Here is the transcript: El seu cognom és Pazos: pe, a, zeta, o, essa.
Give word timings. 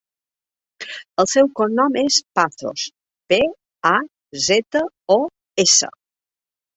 El 1.23 1.27
seu 1.33 1.49
cognom 1.59 1.97
és 2.03 2.15
Pazos: 2.39 2.85
pe, 3.33 3.39
a, 3.91 3.91
zeta, 4.47 4.81
o, 5.17 5.19
essa. 5.65 5.91